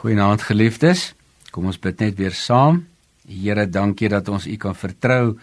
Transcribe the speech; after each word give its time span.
Goeienaand 0.00 0.40
geliefdes. 0.48 1.10
Kom 1.52 1.66
ons 1.68 1.76
bid 1.76 1.98
net 2.00 2.14
weer 2.16 2.32
saam. 2.32 2.78
Here, 3.28 3.66
dankie 3.68 4.08
dat 4.08 4.30
ons 4.32 4.46
U 4.48 4.54
kan 4.56 4.72
vertrou 4.72 5.34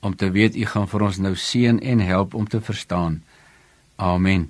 om 0.00 0.14
te 0.16 0.30
weet 0.32 0.56
U 0.56 0.64
gaan 0.70 0.88
vir 0.88 1.02
ons 1.04 1.18
nou 1.20 1.34
seën 1.36 1.76
en 1.84 2.00
help 2.08 2.32
om 2.34 2.46
te 2.48 2.62
verstaan. 2.64 3.18
Amen. 4.00 4.46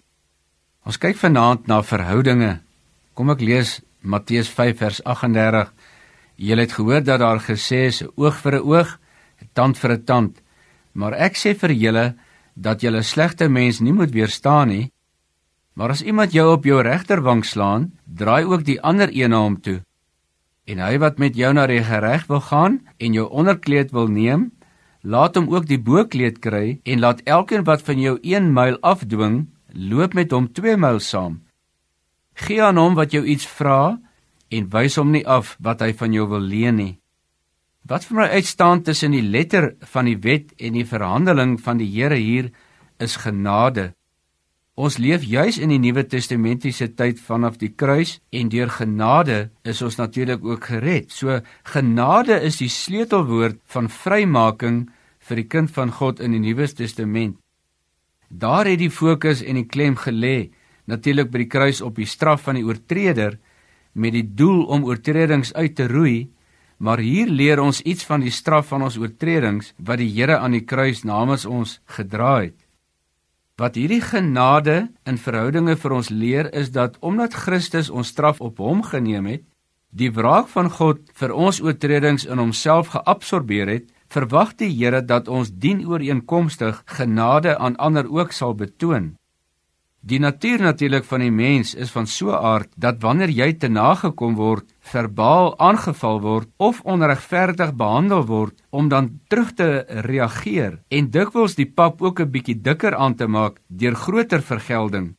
Ons 0.86 1.00
kyk 1.02 1.18
vanaand 1.18 1.66
na 1.66 1.80
verhoudinge. 1.82 2.60
Kom 3.18 3.34
ek 3.34 3.42
lees 3.42 3.80
Matteus 4.06 4.52
5 4.54 4.78
vers 4.84 5.02
38. 5.02 5.74
Julle 6.38 6.68
het 6.68 6.76
gehoor 6.78 7.02
dat 7.02 7.18
daar 7.18 7.42
gesê 7.42 7.88
is 7.90 8.02
'n 8.02 8.12
oog 8.14 8.38
vir 8.38 8.54
'n 8.54 8.66
oog, 8.70 8.98
'n 9.42 9.50
tand 9.52 9.78
vir 9.78 9.92
'n 9.92 10.04
tand. 10.04 10.32
Maar 10.94 11.18
ek 11.26 11.34
sê 11.34 11.58
vir 11.58 11.72
julle 11.72 12.14
dat 12.54 12.82
julle 12.82 13.02
slegte 13.02 13.48
mens 13.48 13.80
nie 13.80 13.92
moet 13.92 14.14
weerstaan 14.14 14.68
nie. 14.68 14.92
Maar 15.80 15.94
as 15.94 16.02
iemand 16.04 16.34
jou 16.36 16.44
op 16.52 16.66
jou 16.68 16.82
regterwang 16.84 17.40
slaan, 17.48 17.86
draai 18.04 18.44
ook 18.44 18.66
die 18.68 18.76
ander 18.84 19.08
een 19.16 19.32
na 19.32 19.38
hom 19.40 19.54
toe. 19.64 19.78
En 20.68 20.78
hy 20.84 20.98
wat 21.00 21.16
met 21.16 21.36
jou 21.40 21.54
na 21.56 21.62
die 21.70 21.80
reg 21.80 22.26
wil 22.28 22.40
gaan 22.44 22.74
en 23.00 23.14
jou 23.16 23.24
onderkleed 23.24 23.94
wil 23.96 24.10
neem, 24.12 24.50
laat 25.00 25.38
hom 25.40 25.46
ook 25.48 25.64
die 25.70 25.80
bokleed 25.80 26.42
kry 26.44 26.82
en 26.84 27.00
laat 27.00 27.22
elkeen 27.24 27.64
wat 27.64 27.80
van 27.86 27.96
jou 27.96 28.18
1 28.20 28.50
myl 28.52 28.76
afdwing, 28.84 29.46
loop 29.72 30.12
met 30.12 30.34
hom 30.36 30.50
2 30.52 30.76
myl 30.76 31.00
saam. 31.00 31.38
Gee 32.36 32.60
aan 32.60 32.76
hom 32.76 32.98
wat 32.98 33.16
jou 33.16 33.24
iets 33.24 33.46
vra 33.48 33.96
en 34.52 34.68
wys 34.68 34.98
hom 35.00 35.14
nie 35.16 35.24
af 35.24 35.54
wat 35.64 35.80
hy 35.80 35.94
van 35.96 36.12
jou 36.12 36.26
wil 36.28 36.44
leen 36.44 36.76
nie. 36.76 36.98
Wat 37.88 38.04
vir 38.04 38.20
my 38.20 38.28
uitstaan 38.36 38.84
tussen 38.84 39.16
die 39.16 39.24
letter 39.24 39.72
van 39.94 40.04
die 40.04 40.18
wet 40.20 40.52
en 40.60 40.76
die 40.76 40.84
verhandeling 40.84 41.56
van 41.56 41.80
die 41.80 41.88
Here 41.88 42.20
hier 42.20 42.52
is 43.00 43.16
genade. 43.16 43.94
Ons 44.80 44.96
leef 44.96 45.26
juis 45.28 45.58
in 45.60 45.74
die 45.74 45.80
Nuwe 45.82 46.06
Testamentiese 46.08 46.86
tyd 46.96 47.18
vanaf 47.20 47.58
die 47.60 47.68
kruis 47.76 48.14
en 48.32 48.48
deur 48.48 48.70
genade 48.72 49.50
is 49.68 49.82
ons 49.84 49.98
natuurlik 49.98 50.44
ook 50.46 50.70
gered. 50.70 51.10
So 51.12 51.42
genade 51.68 52.38
is 52.46 52.62
die 52.62 52.70
sleutelwoord 52.72 53.58
van 53.74 53.90
vrymaking 53.92 54.86
vir 55.28 55.40
die 55.42 55.48
kind 55.52 55.72
van 55.74 55.92
God 55.92 56.22
in 56.24 56.32
die 56.32 56.40
Nuwe 56.40 56.70
Testament. 56.72 57.36
Daar 58.30 58.70
het 58.70 58.80
die 58.80 58.88
fokus 58.94 59.42
en 59.44 59.60
die 59.60 59.66
klem 59.68 59.98
gelê 60.00 60.48
natuurlik 60.88 61.28
by 61.28 61.44
die 61.44 61.50
kruis 61.52 61.82
op 61.84 62.00
die 62.00 62.08
straf 62.08 62.46
van 62.48 62.56
die 62.56 62.64
oortreder 62.64 63.36
met 63.92 64.16
die 64.16 64.24
doel 64.24 64.64
om 64.64 64.88
oortredings 64.88 65.52
uit 65.60 65.76
te 65.76 65.90
roei, 65.92 66.30
maar 66.80 67.04
hier 67.04 67.28
leer 67.28 67.60
ons 67.60 67.82
iets 67.84 68.08
van 68.08 68.24
die 68.24 68.32
straf 68.32 68.72
van 68.72 68.88
ons 68.88 68.96
oortredings 68.96 69.74
wat 69.76 70.00
die 70.00 70.08
Here 70.08 70.40
aan 70.40 70.56
die 70.56 70.64
kruis 70.64 71.04
namens 71.04 71.44
ons 71.44 71.82
gedra 71.98 72.38
het. 72.46 72.69
Wat 73.60 73.74
hierdie 73.76 74.00
genade 74.00 74.86
in 75.04 75.18
verhoudinge 75.20 75.74
vir 75.76 75.92
ons 75.92 76.08
leer 76.08 76.46
is 76.56 76.70
dat 76.72 76.94
omdat 77.04 77.34
Christus 77.36 77.90
ons 77.92 78.08
straf 78.08 78.40
op 78.40 78.62
hom 78.64 78.80
geneem 78.80 79.26
het, 79.28 79.42
die 79.92 80.08
wraak 80.16 80.48
van 80.48 80.70
God 80.72 81.02
vir 81.20 81.34
ons 81.36 81.60
oortredings 81.60 82.24
in 82.24 82.40
homself 82.40 82.94
geabsorbeer 82.94 83.68
het, 83.68 83.90
verwag 84.08 84.54
die 84.62 84.70
Here 84.72 85.02
dat 85.04 85.28
ons 85.28 85.52
dienooreenkomstig 85.52 86.80
genade 86.96 87.58
aan 87.58 87.76
ander 87.76 88.08
ook 88.08 88.32
sal 88.32 88.56
betoon. 88.56 89.19
Die 90.00 90.18
natuur 90.18 90.62
natuurlik 90.64 91.04
van 91.04 91.20
die 91.20 91.30
mens 91.30 91.74
is 91.74 91.90
van 91.92 92.06
so 92.06 92.30
'n 92.32 92.44
aard 92.52 92.68
dat 92.76 93.02
wanneer 93.02 93.28
jy 93.28 93.52
te 93.52 93.68
nagekom 93.68 94.34
word, 94.34 94.64
verbaal 94.80 95.58
aangeval 95.58 96.20
word 96.20 96.48
of 96.56 96.80
onregverdig 96.80 97.74
behandel 97.74 98.24
word 98.26 98.62
om 98.70 98.88
dan 98.88 99.20
terug 99.28 99.52
te 99.52 99.84
reageer 99.88 100.80
en 100.88 101.10
dikwels 101.10 101.54
die 101.54 101.66
pap 101.66 102.02
ook 102.02 102.20
'n 102.20 102.30
bietjie 102.30 102.60
dikker 102.62 102.94
aan 102.94 103.14
te 103.14 103.26
maak 103.26 103.60
deur 103.68 103.94
groter 103.94 104.42
vergelding. 104.42 105.16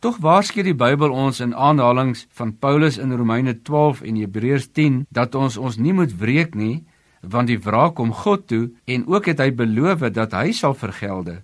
Tog 0.00 0.18
waarsku 0.18 0.62
die 0.62 0.74
Bybel 0.74 1.10
ons 1.10 1.40
in 1.40 1.54
aanhalinge 1.54 2.26
van 2.28 2.58
Paulus 2.58 2.98
in 2.98 3.12
Romeine 3.12 3.62
12 3.62 4.02
en 4.02 4.16
Hebreërs 4.16 4.72
10 4.72 5.06
dat 5.10 5.34
ons 5.34 5.56
ons 5.56 5.76
nie 5.76 5.92
moet 5.92 6.18
wreek 6.18 6.54
nie, 6.54 6.84
want 7.20 7.46
die 7.46 7.58
wraak 7.58 7.94
kom 7.94 8.12
God 8.12 8.46
toe 8.46 8.72
en 8.84 9.06
ook 9.06 9.26
het 9.26 9.38
hy 9.38 9.52
beloof 9.54 9.98
dat 10.10 10.32
hy 10.32 10.52
sal 10.52 10.74
vergelde. 10.74 11.42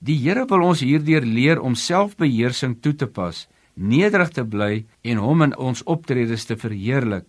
Die 0.00 0.16
Here 0.18 0.46
wil 0.48 0.64
ons 0.66 0.80
hierdeur 0.80 1.24
leer 1.24 1.60
om 1.60 1.74
selfbeheersing 1.74 2.80
toe 2.80 2.94
te 2.94 3.06
pas, 3.06 3.46
nederig 3.74 4.32
te 4.34 4.44
bly 4.44 4.84
en 5.02 5.22
hom 5.22 5.42
in 5.42 5.56
ons 5.56 5.84
optredes 5.84 6.44
te 6.46 6.56
verheerlik. 6.56 7.26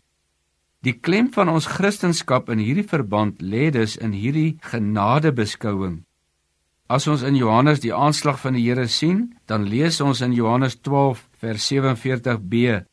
Die 0.85 0.93
klem 0.93 1.31
van 1.33 1.49
ons 1.49 1.65
Christendom 1.65 2.51
in 2.53 2.59
hierdie 2.61 2.85
verband 2.85 3.41
lê 3.41 3.71
dus 3.73 3.97
in 3.97 4.11
hierdie 4.13 4.57
genadebeskouing. 4.61 6.03
As 6.85 7.07
ons 7.09 7.23
in 7.25 7.33
Johannes 7.33 7.81
die 7.81 7.93
aanslag 7.93 8.37
van 8.37 8.53
die 8.53 8.67
Here 8.67 8.85
sien, 8.87 9.33
dan 9.49 9.65
lees 9.65 9.97
ons 10.05 10.21
in 10.21 10.35
Johannes 10.37 10.77
12 10.85 11.23
vers 11.41 11.71
47b: 11.71 12.83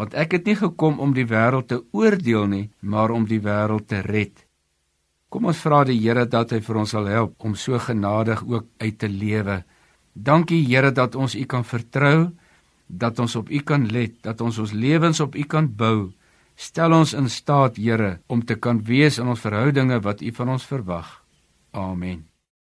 Want 0.00 0.14
ek 0.14 0.38
het 0.38 0.48
nie 0.48 0.56
gekom 0.56 0.96
om 1.04 1.12
die 1.12 1.28
wêreld 1.28 1.68
te 1.68 1.82
oordeel 1.92 2.46
nie, 2.48 2.70
maar 2.80 3.12
om 3.12 3.28
die 3.28 3.42
wêreld 3.44 3.90
te 3.92 4.00
red. 4.00 4.41
Kom 5.32 5.46
ons 5.48 5.60
vra 5.64 5.80
die 5.88 5.96
Here 5.96 6.26
dat 6.28 6.50
hy 6.52 6.58
vir 6.60 6.78
ons 6.82 6.90
sal 6.92 7.06
help 7.08 7.38
om 7.40 7.54
so 7.56 7.78
genadig 7.80 8.42
ook 8.44 8.66
uit 8.84 8.98
te 9.00 9.08
lewe. 9.08 9.62
Dankie 10.12 10.60
Here 10.66 10.90
dat 10.92 11.16
ons 11.16 11.32
U 11.38 11.44
kan 11.48 11.64
vertrou, 11.64 12.32
dat 12.86 13.18
ons 13.18 13.36
op 13.40 13.48
U 13.48 13.62
kan 13.64 13.86
let, 13.88 14.18
dat 14.20 14.44
ons 14.44 14.58
ons 14.60 14.74
lewens 14.76 15.22
op 15.24 15.38
U 15.38 15.46
kan 15.48 15.70
bou. 15.72 16.12
Stel 16.52 16.92
ons 16.92 17.14
in 17.16 17.30
staat, 17.32 17.80
Here, 17.80 18.18
om 18.28 18.44
te 18.44 18.58
kan 18.60 18.84
wees 18.84 19.16
in 19.18 19.32
ons 19.32 19.40
verhoudinge 19.40 20.02
wat 20.04 20.20
U 20.20 20.34
van 20.36 20.52
ons 20.58 20.68
verwag. 20.68 21.16
Amen. 21.72 22.31